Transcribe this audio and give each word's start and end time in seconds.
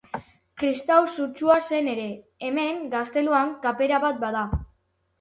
Kristau 0.61 1.01
sutsua 1.17 1.59
zen 1.69 1.91
ere, 1.93 2.07
hemen 2.49 2.83
gazteluan 2.97 3.57
kapera 3.69 4.05
bat 4.09 4.23
bada. 4.29 4.47